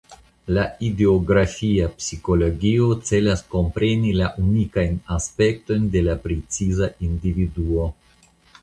La 0.57 0.61
idiografia 0.85 1.89
psikologio 1.99 2.89
celas 3.11 3.45
kompreni 3.53 4.17
la 4.23 4.33
unikajn 4.47 4.99
aspektojn 5.19 5.87
de 5.99 6.05
preciza 6.27 6.95
individuo. 7.13 7.89